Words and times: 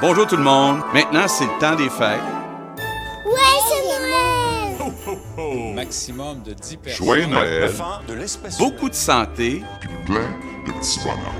Bonjour 0.00 0.26
tout 0.26 0.36
le 0.36 0.42
monde. 0.42 0.80
Maintenant, 0.92 1.26
c'est 1.28 1.44
le 1.44 1.58
temps 1.60 1.74
des 1.74 1.88
fêtes. 1.88 2.20
Ouais, 3.24 3.58
c'est 3.68 5.14
Noël! 5.48 5.74
Maximum 5.74 6.42
de 6.42 6.52
10 6.52 6.76
personnes. 6.78 7.06
Joyeux 7.06 7.26
Noël, 7.26 7.70
de 8.08 8.14
l'espèce 8.14 8.58
Beaucoup 8.58 8.88
de 8.88 8.94
santé. 8.94 9.62
puis 9.80 9.88
plein 10.06 10.28
de 10.66 10.72
petits 10.72 10.98
bonheurs. 11.00 11.34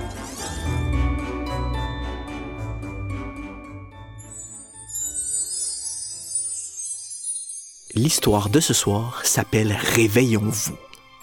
L'histoire 7.94 8.48
de 8.50 8.60
ce 8.60 8.74
soir 8.74 9.22
s'appelle 9.24 9.76
Réveillons-vous 9.94 10.76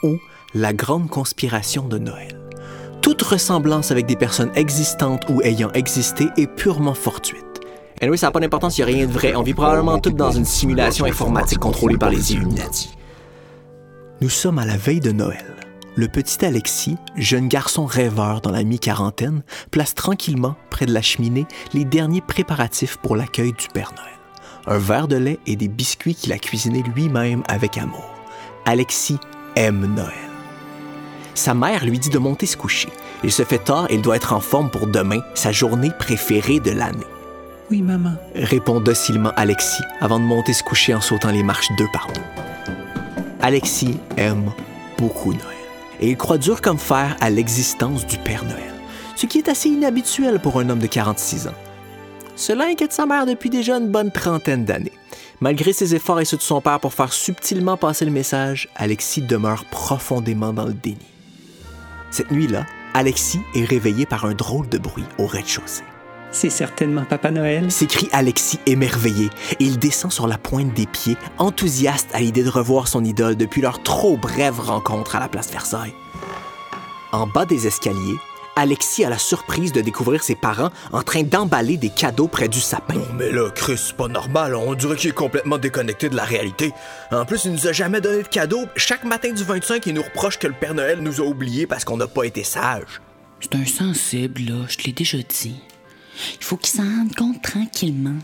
ou 0.04 0.18
La 0.54 0.74
grande 0.74 1.10
conspiration 1.10 1.88
de 1.88 1.98
Noël. 1.98 2.40
Toute 3.04 3.22
ressemblance 3.22 3.92
avec 3.92 4.06
des 4.06 4.16
personnes 4.16 4.50
existantes 4.56 5.26
ou 5.28 5.42
ayant 5.42 5.70
existé 5.74 6.30
est 6.38 6.48
purement 6.48 6.94
fortuite. 6.94 7.60
Et 8.00 8.10
oui, 8.10 8.18
ça 8.18 8.28
n'a 8.28 8.32
pas 8.32 8.40
d'importance, 8.40 8.78
il 8.78 8.86
n'y 8.86 8.92
a 8.92 8.96
rien 8.96 9.08
de 9.08 9.12
vrai. 9.12 9.36
On 9.36 9.44
vit 9.44 9.54
probablement 9.54 10.00
toutes 10.00 10.16
dans 10.16 10.32
une 10.32 10.46
simulation 10.46 11.06
informatique 11.06 11.60
contrôlée 11.60 11.98
par 11.98 12.10
les 12.10 12.32
Illuminati. 12.32 12.96
Nous 14.22 14.30
sommes 14.30 14.58
à 14.58 14.66
la 14.66 14.78
veille 14.78 15.02
de 15.02 15.12
Noël. 15.12 15.44
Le 15.96 16.08
petit 16.08 16.46
Alexis, 16.46 16.96
jeune 17.18 17.50
garçon 17.50 17.86
rêveur 17.86 18.40
dans 18.40 18.52
la 18.52 18.64
mi-quarantaine, 18.64 19.44
place 19.70 19.96
tranquillement, 19.96 20.56
près 20.70 20.86
de 20.86 20.94
la 20.94 21.02
cheminée, 21.02 21.46
les 21.74 21.84
derniers 21.84 22.22
préparatifs 22.22 22.96
pour 22.96 23.18
l'accueil 23.18 23.52
du 23.52 23.68
Père 23.74 23.92
Noël. 23.98 24.78
Un 24.78 24.78
verre 24.78 25.10
de 25.10 25.18
lait 25.18 25.40
et 25.46 25.58
des 25.58 25.68
biscuits 25.68 26.16
qu'il 26.16 26.32
a 26.32 26.38
cuisinés 26.38 26.84
lui-même 26.96 27.44
avec 27.50 27.78
amour. 27.78 28.10
Alexis 28.66 29.20
aime 29.58 29.94
Noël. 29.94 30.33
Sa 31.36 31.54
mère 31.54 31.86
lui 31.86 32.00
dit 32.00 32.10
de 32.10 32.20
monter 32.20 32.46
se 32.46 32.58
coucher. 32.58 32.90
Il 33.24 33.32
se 33.32 33.44
fait 33.44 33.64
tard 33.64 33.88
et 33.90 33.96
il 33.96 34.02
doit 34.02 34.16
être 34.16 34.34
en 34.34 34.40
forme 34.40 34.70
pour 34.70 34.88
demain, 34.88 35.20
sa 35.34 35.52
journée 35.52 35.92
préférée 35.98 36.60
de 36.60 36.72
l'année. 36.72 37.06
Oui, 37.72 37.82
maman. 37.82 38.12
Répond 38.36 38.80
docilement 38.80 39.32
Alexis 39.36 39.84
avant 40.00 40.20
de 40.20 40.26
monter 40.26 40.54
se 40.54 40.64
coucher 40.64 40.94
en 40.94 41.02
sautant 41.02 41.32
les 41.32 41.44
marches 41.44 41.70
deux 41.78 41.88
par 41.92 42.08
deux. 42.14 42.22
Alexis 43.42 43.98
aime 44.18 44.52
beaucoup 44.98 45.32
Noël 45.32 45.44
et 46.00 46.10
il 46.10 46.18
croit 46.18 46.38
dur 46.38 46.62
comme 46.62 46.78
fer 46.78 47.16
à 47.20 47.30
l'existence 47.30 48.06
du 48.06 48.18
Père 48.18 48.44
Noël, 48.44 48.74
ce 49.16 49.26
qui 49.26 49.38
est 49.38 49.50
assez 49.50 49.70
inhabituel 49.70 50.40
pour 50.40 50.60
un 50.60 50.70
homme 50.70 50.80
de 50.80 50.88
46 50.88 51.48
ans. 51.48 51.56
Cela 52.36 52.66
inquiète 52.66 52.94
sa 52.94 53.06
mère 53.06 53.26
depuis 53.26 53.50
déjà 53.50 53.78
une 53.78 53.90
bonne 53.90 54.12
trentaine 54.12 54.66
d'années. 54.66 54.92
Malgré 55.40 55.72
ses 55.72 55.94
efforts 55.96 56.20
et 56.20 56.26
ceux 56.26 56.38
de 56.38 56.42
son 56.42 56.62
père 56.62 56.80
pour 56.80 56.94
faire 56.94 57.14
subtilement 57.14 57.78
passer 57.78 58.06
le 58.06 58.12
message, 58.12 58.70
Alexis 58.76 59.22
demeure 59.22 59.66
profondément 59.66 60.52
dans 60.52 60.66
le 60.66 60.74
déni. 60.74 61.13
Cette 62.14 62.30
nuit-là, 62.30 62.68
Alexis 62.94 63.42
est 63.56 63.66
réveillé 63.66 64.06
par 64.06 64.26
un 64.26 64.36
drôle 64.36 64.70
de 64.70 64.78
bruit 64.78 65.04
au 65.18 65.26
rez-de-chaussée. 65.26 65.82
C'est 66.30 66.52
certainement 66.52 67.06
Papa 67.06 67.32
Noël. 67.32 67.72
S'écrie 67.72 68.08
Alexis 68.12 68.60
émerveillé 68.68 69.32
et 69.60 69.64
il 69.64 69.80
descend 69.80 70.12
sur 70.12 70.28
la 70.28 70.38
pointe 70.38 70.76
des 70.76 70.86
pieds, 70.86 71.18
enthousiaste 71.40 72.10
à 72.14 72.20
l'idée 72.20 72.44
de 72.44 72.52
revoir 72.52 72.88
son 72.88 73.04
idole 73.04 73.36
depuis 73.36 73.62
leur 73.62 73.82
trop 73.82 74.16
brève 74.16 74.60
rencontre 74.60 75.16
à 75.16 75.22
la 75.22 75.28
place 75.28 75.52
Versailles. 75.52 75.96
En 77.12 77.26
bas 77.26 77.48
des 77.48 77.66
escaliers, 77.66 78.20
Alexis 78.56 79.04
a 79.04 79.10
la 79.10 79.18
surprise 79.18 79.72
de 79.72 79.82
découvrir 79.82 80.22
ses 80.24 80.36
parents 80.36 80.70
en 80.92 81.02
train 81.02 81.24
d'emballer 81.24 81.78
des 81.78 81.90
cadeaux 81.90 82.28
près 82.28 82.48
du 82.48 82.62
sapin. 82.62 82.96
mais 83.18 83.32
là, 83.32 83.50
Chris, 83.50 83.80
c'est 83.88 83.96
pas 83.96 84.08
normal. 84.08 84.56
On 84.56 84.74
dirait 84.76 84.96
qu'il 84.96 85.10
est 85.10 85.14
complètement 85.14 85.58
déconnecté 85.58 86.10
de 86.10 86.16
la 86.16 86.24
réalité. 86.24 86.72
En 87.12 87.26
plus, 87.26 87.46
il 87.46 87.52
nous 87.52 87.68
a 87.68 87.72
jamais 87.72 88.02
donné 88.02 88.24
de 88.24 88.28
cadeaux. 88.28 88.66
Chaque 88.76 89.06
matin 89.06 89.32
du 89.32 89.44
25, 89.44 89.86
il 89.88 89.96
nous 89.96 90.04
reproche 90.04 90.38
que 90.38 90.48
le 90.48 90.54
Père 90.54 90.74
Noël 90.76 91.00
nous 91.00 91.20
a 91.20 91.24
oubliés 91.26 91.66
parce 91.66 91.84
qu'on 91.84 91.98
n'a 91.98 92.08
pas 92.08 92.24
été 92.26 92.44
sages. 92.44 93.02
C'est 93.40 93.56
un 93.56 93.66
sensible, 93.66 94.42
là, 94.42 94.66
je 94.68 94.78
te 94.78 94.84
l'ai 94.84 94.94
déjà 94.94 95.18
dit. 95.18 95.56
Il 96.40 96.44
faut 96.44 96.58
qu'il 96.58 96.80
s'en 96.80 96.84
rende 96.84 97.16
compte 97.16 97.42
tranquillement. 97.42 98.20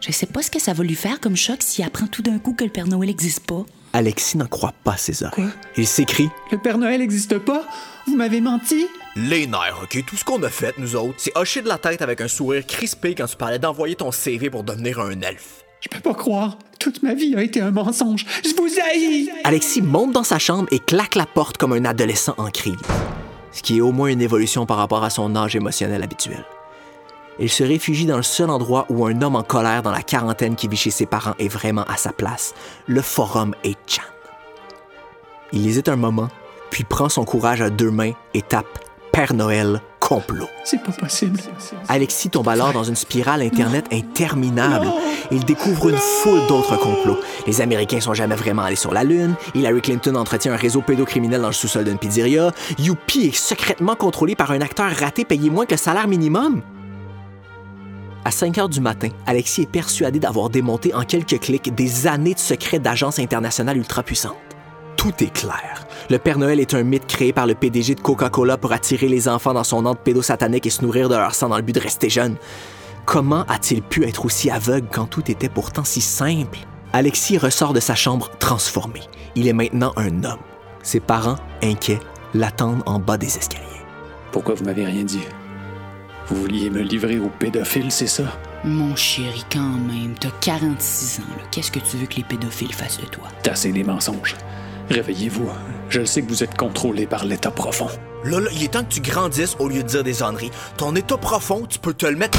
Je 0.00 0.12
sais 0.12 0.26
pas 0.26 0.42
ce 0.42 0.50
que 0.50 0.60
ça 0.60 0.72
va 0.72 0.84
lui 0.84 0.94
faire 0.94 1.20
comme 1.20 1.36
choc 1.36 1.62
s'il 1.62 1.84
apprend 1.84 2.06
tout 2.06 2.22
d'un 2.22 2.38
coup 2.38 2.54
que 2.54 2.64
le 2.64 2.70
Père 2.70 2.86
Noël 2.86 3.08
n'existe 3.08 3.46
pas. 3.46 3.64
Alexis 3.92 4.36
n'en 4.36 4.46
croit 4.46 4.74
pas 4.84 4.96
ses 4.96 5.24
oreilles. 5.24 5.48
Il 5.76 5.86
s'écrie 5.86 6.30
Le 6.52 6.58
Père 6.58 6.78
Noël 6.78 7.00
n'existe 7.00 7.38
pas? 7.38 7.64
Vous 8.06 8.16
m'avez 8.16 8.40
menti? 8.40 8.86
Les 9.16 9.46
nerfs, 9.46 9.80
OK? 9.82 10.04
Tout 10.06 10.16
ce 10.16 10.24
qu'on 10.24 10.42
a 10.42 10.48
fait, 10.48 10.74
nous 10.78 10.94
autres, 10.94 11.14
c'est 11.18 11.36
hocher 11.36 11.62
de 11.62 11.68
la 11.68 11.78
tête 11.78 12.00
avec 12.00 12.20
un 12.20 12.28
sourire 12.28 12.64
crispé 12.66 13.14
quand 13.14 13.26
tu 13.26 13.36
parlais 13.36 13.58
d'envoyer 13.58 13.96
ton 13.96 14.12
CV 14.12 14.48
pour 14.50 14.62
devenir 14.62 15.00
un 15.00 15.20
elfe. 15.20 15.64
Je 15.80 15.88
peux 15.88 16.00
pas 16.00 16.14
croire. 16.14 16.58
Toute 16.78 17.02
ma 17.02 17.14
vie 17.14 17.34
a 17.36 17.42
été 17.42 17.60
un 17.60 17.70
mensonge. 17.70 18.26
Je 18.44 18.54
vous 18.56 18.68
haïs! 18.80 19.30
Alexis 19.44 19.82
monte 19.82 20.12
dans 20.12 20.24
sa 20.24 20.38
chambre 20.38 20.68
et 20.70 20.78
claque 20.78 21.14
la 21.14 21.26
porte 21.26 21.56
comme 21.56 21.72
un 21.72 21.84
adolescent 21.84 22.34
en 22.38 22.50
crise. 22.50 22.74
Ce 23.52 23.62
qui 23.62 23.78
est 23.78 23.80
au 23.80 23.90
moins 23.90 24.08
une 24.08 24.22
évolution 24.22 24.66
par 24.66 24.76
rapport 24.76 25.02
à 25.02 25.10
son 25.10 25.34
âge 25.34 25.56
émotionnel 25.56 26.02
habituel. 26.02 26.44
Il 27.40 27.48
se 27.48 27.64
réfugie 27.64 28.04
dans 28.04 28.18
le 28.18 28.22
seul 28.22 28.50
endroit 28.50 28.84
où 28.90 29.06
un 29.06 29.22
homme 29.22 29.34
en 29.34 29.42
colère 29.42 29.82
dans 29.82 29.90
la 29.90 30.02
quarantaine 30.02 30.56
qui 30.56 30.68
vit 30.68 30.76
chez 30.76 30.90
ses 30.90 31.06
parents 31.06 31.34
est 31.38 31.48
vraiment 31.48 31.84
à 31.84 31.96
sa 31.96 32.12
place, 32.12 32.54
le 32.86 33.00
forum 33.00 33.54
8chan. 33.64 34.02
Il 35.52 35.66
hésite 35.66 35.88
un 35.88 35.96
moment, 35.96 36.28
puis 36.70 36.84
prend 36.84 37.08
son 37.08 37.24
courage 37.24 37.62
à 37.62 37.70
deux 37.70 37.90
mains 37.90 38.12
et 38.34 38.42
tape 38.42 38.78
Père 39.10 39.32
Noël 39.32 39.80
complot. 40.00 40.48
C'est 40.64 40.82
pas 40.82 40.92
possible. 40.92 41.40
Alexis 41.88 42.30
tombe 42.30 42.48
alors 42.48 42.72
dans 42.72 42.84
une 42.84 42.94
spirale 42.94 43.42
Internet 43.42 43.86
interminable. 43.90 44.88
Il 45.30 45.44
découvre 45.44 45.88
une 45.88 45.96
foule 45.96 46.46
d'autres 46.46 46.78
complots. 46.78 47.18
Les 47.46 47.60
Américains 47.60 48.00
sont 48.00 48.14
jamais 48.14 48.34
vraiment 48.34 48.62
allés 48.62 48.76
sur 48.76 48.92
la 48.92 49.02
Lune. 49.02 49.34
Hillary 49.54 49.80
Clinton 49.80 50.14
entretient 50.16 50.52
un 50.52 50.56
réseau 50.56 50.82
pédocriminel 50.82 51.40
dans 51.40 51.48
le 51.48 51.54
sous-sol 51.54 51.84
d'une 51.84 51.98
pizzeria. 51.98 52.52
Youpi 52.78 53.28
est 53.28 53.36
secrètement 53.36 53.96
contrôlé 53.96 54.34
par 54.34 54.50
un 54.50 54.60
acteur 54.60 54.90
raté 54.90 55.24
payé 55.24 55.48
moins 55.48 55.64
que 55.64 55.72
le 55.72 55.78
salaire 55.78 56.06
minimum. 56.06 56.62
À 58.22 58.30
5 58.30 58.58
heures 58.58 58.68
du 58.68 58.80
matin, 58.80 59.08
Alexis 59.26 59.62
est 59.62 59.70
persuadé 59.70 60.18
d'avoir 60.18 60.50
démonté 60.50 60.94
en 60.94 61.04
quelques 61.04 61.40
clics 61.40 61.74
des 61.74 62.06
années 62.06 62.34
de 62.34 62.38
secrets 62.38 62.78
d'agences 62.78 63.18
internationales 63.18 63.78
ultra 63.78 64.02
puissantes. 64.02 64.36
Tout 64.96 65.24
est 65.24 65.32
clair. 65.32 65.86
Le 66.10 66.18
Père 66.18 66.38
Noël 66.38 66.60
est 66.60 66.74
un 66.74 66.82
mythe 66.82 67.06
créé 67.06 67.32
par 67.32 67.46
le 67.46 67.54
PDG 67.54 67.94
de 67.94 68.00
Coca-Cola 68.00 68.58
pour 68.58 68.72
attirer 68.72 69.08
les 69.08 69.26
enfants 69.26 69.54
dans 69.54 69.64
son 69.64 69.86
ordre 69.86 70.02
pédosatanique 70.02 70.66
et 70.66 70.70
se 70.70 70.82
nourrir 70.82 71.08
de 71.08 71.14
leur 71.14 71.34
sang 71.34 71.48
dans 71.48 71.56
le 71.56 71.62
but 71.62 71.74
de 71.74 71.80
rester 71.80 72.10
jeune. 72.10 72.36
Comment 73.06 73.46
a-t-il 73.48 73.80
pu 73.80 74.04
être 74.06 74.26
aussi 74.26 74.50
aveugle 74.50 74.88
quand 74.92 75.06
tout 75.06 75.30
était 75.30 75.48
pourtant 75.48 75.84
si 75.84 76.02
simple? 76.02 76.58
Alexis 76.92 77.38
ressort 77.38 77.72
de 77.72 77.80
sa 77.80 77.94
chambre 77.94 78.28
transformé. 78.38 79.00
Il 79.34 79.48
est 79.48 79.54
maintenant 79.54 79.92
un 79.96 80.24
homme. 80.24 80.40
Ses 80.82 81.00
parents, 81.00 81.38
inquiets, 81.62 82.00
l'attendent 82.34 82.82
en 82.84 82.98
bas 82.98 83.16
des 83.16 83.38
escaliers. 83.38 83.64
Pourquoi 84.30 84.54
vous 84.54 84.64
m'avez 84.64 84.84
rien 84.84 85.04
dit? 85.04 85.22
Vous 86.30 86.42
vouliez 86.42 86.70
me 86.70 86.80
livrer 86.80 87.18
aux 87.18 87.28
pédophiles, 87.28 87.90
c'est 87.90 88.06
ça? 88.06 88.22
Mon 88.62 88.94
chéri, 88.94 89.44
quand 89.52 89.58
même, 89.58 90.14
t'as 90.18 90.30
46 90.40 91.20
ans, 91.20 91.36
là. 91.36 91.42
Qu'est-ce 91.50 91.72
que 91.72 91.80
tu 91.80 91.96
veux 91.96 92.06
que 92.06 92.14
les 92.16 92.22
pédophiles 92.22 92.72
fassent 92.72 93.00
de 93.00 93.06
toi? 93.06 93.24
Tassez 93.42 93.72
des 93.72 93.82
mensonges. 93.82 94.36
Réveillez-vous. 94.90 95.48
Je 95.88 95.98
le 95.98 96.06
sais 96.06 96.22
que 96.22 96.28
vous 96.28 96.44
êtes 96.44 96.56
contrôlé 96.56 97.06
par 97.06 97.24
l'état 97.24 97.50
profond. 97.50 97.88
Là, 98.24 98.38
là, 98.38 98.48
il 98.52 98.62
est 98.62 98.68
temps 98.68 98.84
que 98.84 98.92
tu 98.92 99.00
grandisses 99.00 99.56
au 99.58 99.68
lieu 99.68 99.82
de 99.82 99.88
dire 99.88 100.04
des 100.04 100.22
âneries. 100.22 100.52
Ton 100.76 100.94
état 100.94 101.16
profond, 101.16 101.66
tu 101.68 101.80
peux 101.80 101.94
te 101.94 102.06
le 102.06 102.16
mettre. 102.16 102.38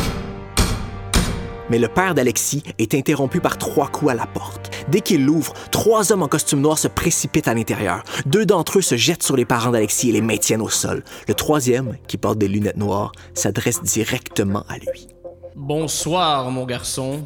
Mais 1.72 1.80
le 1.80 1.88
père 1.88 2.14
d'Alexis 2.14 2.64
est 2.80 2.94
interrompu 2.96 3.40
par 3.40 3.58
trois 3.58 3.88
coups 3.88 4.12
à 4.12 4.14
la 4.14 4.28
porte. 4.28 4.72
Dès 4.90 5.00
qu'il 5.00 5.26
l'ouvre, 5.26 5.54
trois 5.72 6.12
hommes 6.12 6.22
en 6.22 6.28
costume 6.28 6.60
noir 6.60 6.78
se 6.78 6.90
précipitent 6.90 7.48
à 7.48 7.54
l'intérieur. 7.54 8.04
Deux 8.26 8.46
d'entre 8.46 8.80
eux 8.80 8.82
se 8.82 8.98
jettent 8.98 9.24
sur 9.24 9.38
les 9.38 9.46
parents 9.46 9.72
d'Alexis 9.72 10.10
et 10.10 10.12
les 10.12 10.22
maintiennent 10.22 10.62
au 10.62 10.68
sol. 10.68 11.02
Le 11.30 11.34
troisième, 11.34 11.98
qui 12.10 12.18
porte 12.18 12.38
des 12.38 12.50
lunettes 12.50 12.76
noires, 12.76 13.14
s'adresse 13.34 13.82
directement 13.84 14.66
à 14.68 14.80
lui. 14.80 15.08
Bonsoir, 15.56 16.52
mon 16.52 16.66
garçon. 16.66 17.26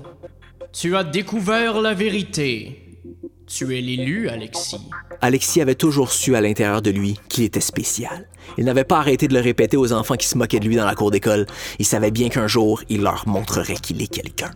Tu 0.71 0.95
as 0.95 1.03
découvert 1.03 1.81
la 1.81 1.95
vérité. 1.95 2.84
Tu 3.47 3.77
es 3.77 3.81
l'élu, 3.81 4.27
Alexis. 4.27 4.77
Alexis 5.21 5.61
avait 5.61 5.75
toujours 5.75 6.11
su 6.11 6.35
à 6.35 6.41
l'intérieur 6.41 6.81
de 6.81 6.89
lui 6.89 7.19
qu'il 7.29 7.43
était 7.43 7.61
spécial. 7.61 8.27
Il 8.57 8.65
n'avait 8.65 8.83
pas 8.83 8.97
arrêté 8.97 9.27
de 9.27 9.33
le 9.33 9.39
répéter 9.39 9.77
aux 9.77 9.93
enfants 9.93 10.15
qui 10.15 10.27
se 10.27 10.37
moquaient 10.37 10.59
de 10.59 10.67
lui 10.67 10.75
dans 10.75 10.85
la 10.85 10.95
cour 10.95 11.11
d'école. 11.11 11.45
Il 11.77 11.85
savait 11.85 12.11
bien 12.11 12.29
qu'un 12.29 12.47
jour, 12.47 12.81
il 12.89 13.01
leur 13.01 13.27
montrerait 13.27 13.75
qu'il 13.75 14.01
est 14.01 14.07
quelqu'un. 14.07 14.51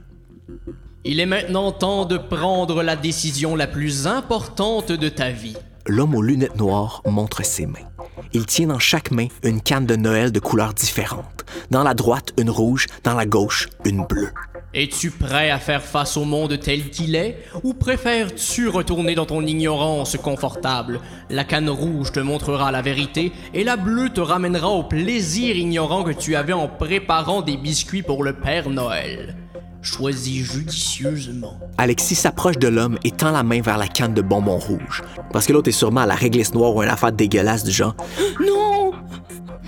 Il 1.05 1.19
est 1.19 1.25
maintenant 1.25 1.71
temps 1.71 2.05
de 2.05 2.17
prendre 2.17 2.83
la 2.83 2.95
décision 2.95 3.55
la 3.55 3.67
plus 3.67 4.07
importante 4.07 4.91
de 4.91 5.09
ta 5.09 5.29
vie. 5.31 5.55
L'homme 5.87 6.15
aux 6.15 6.21
lunettes 6.21 6.57
noires 6.57 7.01
montre 7.05 7.43
ses 7.45 7.65
mains. 7.65 7.87
Il 8.33 8.45
tient 8.45 8.67
dans 8.67 8.79
chaque 8.79 9.11
main 9.11 9.27
une 9.43 9.61
canne 9.61 9.85
de 9.85 9.95
Noël 9.95 10.31
de 10.31 10.39
couleurs 10.39 10.73
différentes. 10.73 11.45
Dans 11.71 11.83
la 11.83 11.93
droite, 11.93 12.33
une 12.37 12.49
rouge, 12.49 12.87
dans 13.03 13.15
la 13.15 13.25
gauche, 13.25 13.69
une 13.85 14.05
bleue. 14.05 14.31
Es-tu 14.71 15.09
prêt 15.09 15.49
à 15.49 15.57
faire 15.57 15.81
face 15.81 16.15
au 16.15 16.25
monde 16.25 16.59
tel 16.59 16.91
qu'il 16.91 17.15
est 17.15 17.39
ou 17.63 17.73
préfères-tu 17.73 18.67
retourner 18.67 19.15
dans 19.15 19.25
ton 19.25 19.41
ignorance 19.41 20.15
confortable? 20.17 20.99
La 21.31 21.43
canne 21.43 21.71
rouge 21.71 22.11
te 22.11 22.19
montrera 22.19 22.71
la 22.71 22.83
vérité 22.83 23.31
et 23.55 23.63
la 23.63 23.77
bleue 23.77 24.09
te 24.09 24.21
ramènera 24.21 24.67
au 24.69 24.83
plaisir 24.83 25.55
ignorant 25.57 26.03
que 26.03 26.11
tu 26.11 26.35
avais 26.35 26.53
en 26.53 26.67
préparant 26.67 27.41
des 27.41 27.57
biscuits 27.57 28.03
pour 28.03 28.23
le 28.23 28.33
Père 28.33 28.69
Noël. 28.69 29.35
Choisis 29.81 30.53
judicieusement. 30.53 31.57
Alexis 31.79 32.15
s'approche 32.15 32.59
de 32.59 32.67
l'homme 32.67 32.99
et 33.03 33.09
tend 33.09 33.31
la 33.31 33.41
main 33.41 33.61
vers 33.61 33.79
la 33.79 33.87
canne 33.87 34.13
de 34.13 34.21
bonbons 34.21 34.59
rouges. 34.59 35.01
Parce 35.33 35.47
que 35.47 35.53
l'autre 35.53 35.69
est 35.69 35.71
sûrement 35.71 36.01
à 36.01 36.05
la 36.05 36.15
réglisse 36.15 36.53
noire 36.53 36.75
ou 36.75 36.83
une 36.83 36.89
affaire 36.89 37.11
dégueulasse 37.11 37.63
du 37.63 37.71
genre. 37.71 37.95
Non! 38.39 38.58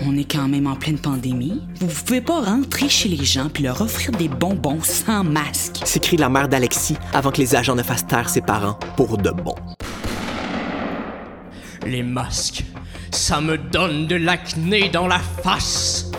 On 0.04 0.16
est 0.16 0.30
quand 0.30 0.48
même 0.48 0.66
en 0.66 0.74
pleine 0.74 0.98
pandémie. 0.98 1.62
Vous 1.78 1.86
pouvez 1.86 2.20
pas 2.20 2.40
rentrer 2.40 2.88
chez 2.88 3.08
les 3.08 3.24
gens 3.24 3.48
puis 3.48 3.62
leur 3.62 3.80
offrir 3.80 4.10
des 4.12 4.28
bonbons 4.28 4.80
sans 4.82 5.22
masque. 5.22 5.80
S'écrie 5.84 6.16
la 6.16 6.28
mère 6.28 6.48
d'Alexis 6.48 6.96
avant 7.12 7.30
que 7.30 7.38
les 7.38 7.54
agents 7.54 7.76
ne 7.76 7.84
fassent 7.84 8.06
taire 8.06 8.28
ses 8.28 8.40
parents 8.40 8.78
pour 8.96 9.16
de 9.16 9.30
bon. 9.30 9.54
Les 11.86 12.02
masques, 12.02 12.64
ça 13.12 13.40
me 13.40 13.56
donne 13.56 14.08
de 14.08 14.16
l'acné 14.16 14.88
dans 14.88 15.06
la 15.06 15.20
face. 15.20 16.10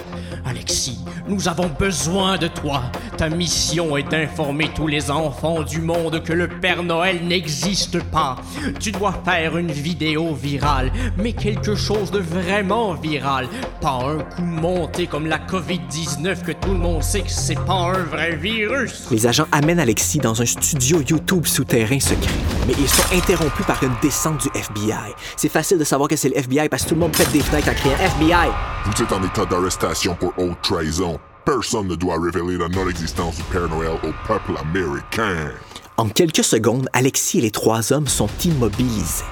Alexis, 0.45 0.99
nous 1.27 1.49
avons 1.49 1.67
besoin 1.67 2.37
de 2.37 2.47
toi. 2.47 2.83
Ta 3.17 3.29
mission 3.29 3.95
est 3.95 4.09
d'informer 4.09 4.69
tous 4.73 4.87
les 4.87 5.11
enfants 5.11 5.61
du 5.61 5.81
monde 5.81 6.23
que 6.23 6.33
le 6.33 6.47
Père 6.47 6.81
Noël 6.81 7.19
n'existe 7.23 8.01
pas. 8.05 8.37
Tu 8.79 8.91
dois 8.91 9.13
faire 9.23 9.57
une 9.57 9.71
vidéo 9.71 10.33
virale, 10.33 10.91
mais 11.17 11.33
quelque 11.33 11.75
chose 11.75 12.09
de 12.09 12.19
vraiment 12.19 12.93
viral. 12.95 13.47
Pas 13.81 13.99
un 14.03 14.19
coup 14.19 14.41
monté 14.41 15.05
comme 15.05 15.27
la 15.27 15.37
COVID-19 15.37 16.43
que 16.43 16.51
tout 16.53 16.71
le 16.71 16.79
monde 16.79 17.03
sait 17.03 17.21
que 17.21 17.29
c'est 17.29 17.59
pas 17.65 17.93
un 17.95 18.03
vrai 18.03 18.35
virus. 18.35 19.07
Les 19.11 19.27
agents 19.27 19.47
amènent 19.51 19.79
Alexis 19.79 20.19
dans 20.19 20.41
un 20.41 20.45
studio 20.45 21.01
YouTube 21.07 21.45
souterrain 21.45 21.99
secret. 21.99 22.33
Mais 22.67 22.73
ils 22.79 22.89
sont 22.89 23.15
interrompus 23.15 23.65
par 23.65 23.83
une 23.83 23.93
descente 24.01 24.41
du 24.41 24.47
FBI. 24.59 25.13
C'est 25.37 25.49
facile 25.49 25.77
de 25.77 25.83
savoir 25.83 26.09
que 26.09 26.15
c'est 26.15 26.29
le 26.29 26.37
FBI 26.37 26.67
parce 26.69 26.83
que 26.83 26.89
tout 26.89 26.95
le 26.95 27.01
monde 27.01 27.15
pète 27.15 27.31
des 27.31 27.41
fenêtres 27.41 27.69
en 27.69 27.73
criant 27.73 27.97
FBI. 27.97 28.49
Vous 28.85 29.03
êtes 29.03 29.13
en 29.13 29.23
état 29.23 29.45
d'arrestation 29.45 30.15
pour 30.15 30.33
haute 30.37 30.61
trahison. 30.61 31.19
Personne 31.45 31.87
ne 31.87 31.95
doit 31.95 32.19
révéler 32.21 32.57
la 32.57 32.69
non-existence 32.69 33.35
du 33.35 33.43
Père 33.43 33.67
Noël 33.67 33.99
au 34.03 34.13
peuple 34.27 34.53
américain. 34.57 35.51
En 35.97 36.07
quelques 36.07 36.43
secondes, 36.43 36.87
Alexis 36.93 37.39
et 37.39 37.41
les 37.41 37.51
trois 37.51 37.91
hommes 37.91 38.07
sont 38.07 38.29
immobilisés. 38.45 39.25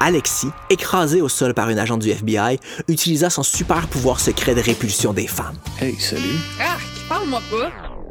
Alexis, 0.00 0.50
écrasé 0.70 1.20
au 1.22 1.28
sol 1.28 1.54
par 1.54 1.70
une 1.70 1.78
agent 1.78 1.98
du 1.98 2.10
FBI, 2.10 2.58
utilisa 2.88 3.30
son 3.30 3.44
super 3.44 3.86
pouvoir 3.86 4.18
secret 4.18 4.56
de 4.56 4.60
répulsion 4.60 5.12
des 5.12 5.28
femmes. 5.28 5.54
Hey, 5.80 5.94
salut. 6.00 6.40
Ah, 6.60 6.76
parle-moi 7.08 7.40
pas. 7.48 7.70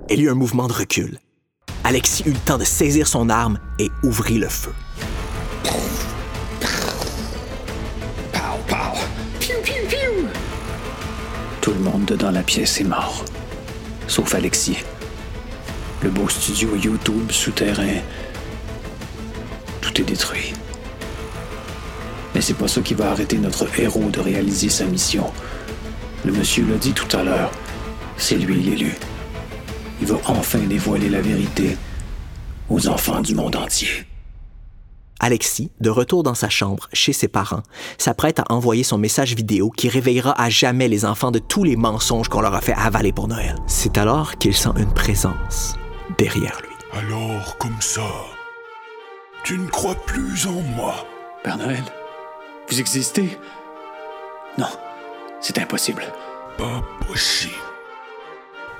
Elle 0.09 0.21
eut 0.21 0.29
un 0.29 0.35
mouvement 0.35 0.67
de 0.67 0.73
recul. 0.73 1.19
Alexis 1.83 2.23
eut 2.25 2.31
le 2.31 2.39
temps 2.39 2.57
de 2.57 2.63
saisir 2.63 3.05
son 3.05 3.29
arme 3.29 3.59
et 3.79 3.89
ouvrit 4.03 4.37
le 4.37 4.47
feu. 4.47 4.71
Pow, 8.31 8.39
pow. 8.65 8.75
Piou, 9.41 9.57
piou, 9.61 9.87
piou. 9.89 10.27
Tout 11.59 11.71
le 11.73 11.79
monde 11.79 12.05
dedans 12.05 12.31
la 12.31 12.43
pièce 12.43 12.79
est 12.79 12.85
mort. 12.85 13.25
Sauf 14.11 14.35
Alexis. 14.35 14.83
Le 16.03 16.09
beau 16.09 16.27
studio 16.27 16.75
YouTube 16.75 17.31
souterrain. 17.31 18.01
Tout 19.79 20.01
est 20.01 20.03
détruit. 20.03 20.51
Mais 22.35 22.41
c'est 22.41 22.55
pas 22.55 22.67
ça 22.67 22.81
qui 22.81 22.93
va 22.93 23.11
arrêter 23.11 23.37
notre 23.37 23.65
héros 23.79 24.09
de 24.09 24.19
réaliser 24.19 24.67
sa 24.67 24.83
mission. 24.83 25.31
Le 26.25 26.33
monsieur 26.33 26.65
l'a 26.69 26.75
dit 26.75 26.91
tout 26.91 27.07
à 27.15 27.23
l'heure. 27.23 27.51
C'est 28.17 28.35
lui 28.35 28.61
l'élu. 28.61 28.97
Il 30.01 30.07
va 30.07 30.17
enfin 30.25 30.59
dévoiler 30.59 31.07
la 31.07 31.21
vérité 31.21 31.77
aux 32.69 32.89
enfants 32.89 33.21
du 33.21 33.33
monde 33.33 33.55
entier. 33.55 34.10
Alexis, 35.21 35.71
de 35.79 35.91
retour 35.91 36.23
dans 36.23 36.33
sa 36.33 36.49
chambre, 36.49 36.89
chez 36.93 37.13
ses 37.13 37.27
parents, 37.27 37.61
s'apprête 37.99 38.39
à 38.39 38.45
envoyer 38.49 38.83
son 38.83 38.97
message 38.97 39.35
vidéo 39.35 39.69
qui 39.69 39.87
réveillera 39.87 40.33
à 40.41 40.49
jamais 40.49 40.87
les 40.87 41.05
enfants 41.05 41.29
de 41.29 41.37
tous 41.37 41.63
les 41.63 41.75
mensonges 41.75 42.27
qu'on 42.27 42.41
leur 42.41 42.55
a 42.55 42.61
fait 42.61 42.73
avaler 42.73 43.13
pour 43.13 43.27
Noël. 43.27 43.55
C'est 43.67 43.99
alors 43.99 44.37
qu'il 44.37 44.55
sent 44.55 44.71
une 44.77 44.91
présence 44.91 45.75
derrière 46.17 46.59
lui. 46.63 46.99
Alors, 46.99 47.55
comme 47.59 47.79
ça, 47.79 48.01
tu 49.43 49.59
ne 49.59 49.67
crois 49.67 49.95
plus 49.95 50.47
en 50.47 50.59
moi. 50.75 51.05
Père 51.43 51.57
Noël, 51.57 51.83
vous 52.67 52.79
existez? 52.79 53.37
Non, 54.57 54.69
c'est 55.39 55.59
impossible. 55.59 56.03
Pas 56.57 56.83
possible. 57.07 57.53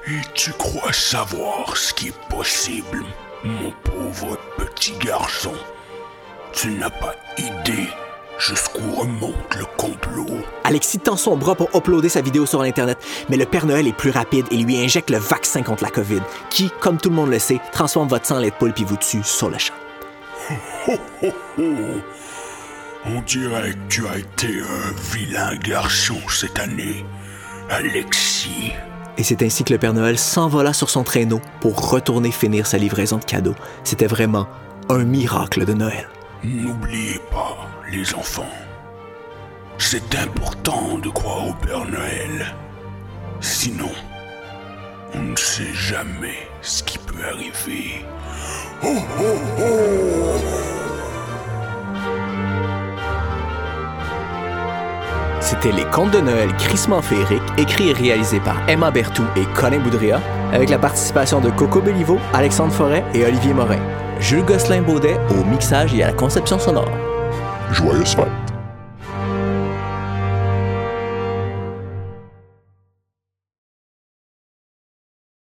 Et 0.07 0.21
tu 0.33 0.51
crois 0.53 0.91
savoir 0.91 1.77
ce 1.77 1.93
qui 1.93 2.07
est 2.07 2.27
possible, 2.29 3.05
mon 3.43 3.71
pauvre 3.83 4.39
petit 4.57 4.93
garçon? 4.97 5.53
Tu 6.53 6.71
n'as 6.71 6.89
pas 6.89 7.15
idée 7.37 7.87
jusqu'où 8.37 8.91
remonte 8.91 9.55
le 9.57 9.65
complot. 9.77 10.27
Alexis 10.63 10.99
tend 10.99 11.15
son 11.15 11.37
bras 11.37 11.55
pour 11.55 11.69
uploader 11.75 12.09
sa 12.09 12.21
vidéo 12.21 12.45
sur 12.45 12.61
Internet, 12.61 12.97
mais 13.29 13.37
le 13.37 13.45
Père 13.45 13.65
Noël 13.65 13.87
est 13.87 13.95
plus 13.95 14.09
rapide 14.09 14.45
et 14.51 14.57
lui 14.57 14.77
injecte 14.77 15.09
le 15.11 15.17
vaccin 15.17 15.61
contre 15.63 15.83
la 15.83 15.89
COVID, 15.89 16.21
qui, 16.49 16.71
comme 16.79 16.97
tout 16.97 17.09
le 17.09 17.15
monde 17.15 17.29
le 17.29 17.39
sait, 17.39 17.59
transforme 17.71 18.09
votre 18.09 18.25
sang 18.25 18.37
en 18.37 18.39
lait 18.39 18.49
de 18.49 18.55
poule 18.55 18.73
puis 18.73 18.83
vous 18.83 18.97
tue 18.97 19.23
sur 19.23 19.49
le 19.49 19.57
champ. 19.57 19.73
On 23.05 23.21
dirait 23.25 23.71
que 23.71 23.87
tu 23.89 24.07
as 24.07 24.17
été 24.17 24.59
un 24.59 24.91
vilain 25.13 25.55
garçon 25.55 26.17
cette 26.29 26.59
année, 26.59 27.05
Alexis. 27.69 28.73
Et 29.17 29.23
c'est 29.23 29.41
ainsi 29.43 29.63
que 29.63 29.73
le 29.73 29.79
Père 29.79 29.93
Noël 29.93 30.17
s'envola 30.17 30.73
sur 30.73 30.89
son 30.89 31.03
traîneau 31.03 31.41
pour 31.61 31.91
retourner 31.91 32.31
finir 32.31 32.67
sa 32.67 32.77
livraison 32.77 33.17
de 33.17 33.25
cadeaux. 33.25 33.55
C'était 33.83 34.07
vraiment 34.07 34.47
un 34.89 35.03
miracle 35.03 35.65
de 35.65 35.73
Noël. 35.73 36.07
N'oubliez 36.43 37.19
pas, 37.29 37.69
les 37.91 38.15
enfants, 38.15 38.49
c'est 39.77 40.15
important 40.15 40.97
de 40.97 41.09
croire 41.09 41.49
au 41.49 41.53
Père 41.53 41.85
Noël. 41.85 42.55
Sinon, 43.41 43.91
on 45.13 45.19
ne 45.21 45.35
sait 45.35 45.71
jamais 45.71 46.49
ce 46.63 46.81
qui 46.81 46.97
peut 46.97 47.23
arriver. 47.31 48.03
C'était 55.41 55.71
Les 55.71 55.85
Contes 55.85 56.09
de 56.09 56.21
Noël 56.21 56.51
crissement 56.57 57.03
féerique, 57.03 57.43
écrit 57.59 57.89
et 57.89 57.93
réalisé 57.93 58.39
par 58.39 58.67
Emma 58.67 58.89
Bertou 58.89 59.25
et 59.35 59.45
Colin 59.53 59.77
Boudria, 59.77 60.19
avec 60.53 60.71
la 60.71 60.79
participation 60.79 61.39
de 61.39 61.51
Coco 61.51 61.81
Bellivo, 61.81 62.17
Alexandre 62.33 62.73
Forêt 62.73 63.03
et 63.13 63.23
Olivier 63.25 63.53
Morin. 63.53 63.79
Jules 64.21 64.45
Gosselin-Baudet 64.45 65.17
au 65.31 65.43
mixage 65.43 65.93
et 65.95 66.03
à 66.03 66.07
la 66.07 66.13
conception 66.13 66.59
sonore. 66.59 66.91
Joyeuse 67.73 68.15
fête. 68.15 68.40